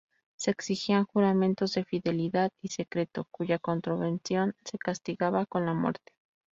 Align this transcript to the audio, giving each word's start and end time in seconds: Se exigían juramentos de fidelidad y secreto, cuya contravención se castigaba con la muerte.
Se 0.35 0.49
exigían 0.49 1.05
juramentos 1.05 1.75
de 1.75 1.85
fidelidad 1.85 2.49
y 2.63 2.69
secreto, 2.69 3.27
cuya 3.29 3.59
contravención 3.59 4.55
se 4.65 4.79
castigaba 4.79 5.45
con 5.45 5.67
la 5.67 5.75
muerte. 5.75 6.13